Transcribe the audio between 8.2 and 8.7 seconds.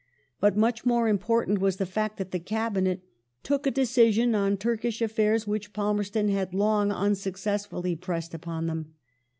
upon